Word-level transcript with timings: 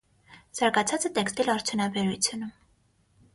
Զարգացած 0.59 1.05
է 1.09 1.11
տեքստիլ 1.17 1.51
արդյունաբերությունը։ 1.57 2.49